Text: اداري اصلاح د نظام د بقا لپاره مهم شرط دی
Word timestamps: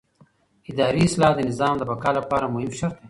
اداري 0.69 1.01
اصلاح 1.07 1.31
د 1.35 1.39
نظام 1.49 1.75
د 1.77 1.81
بقا 1.89 2.09
لپاره 2.19 2.45
مهم 2.53 2.71
شرط 2.79 2.95
دی 2.95 2.99